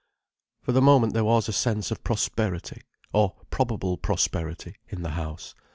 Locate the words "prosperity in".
3.99-5.03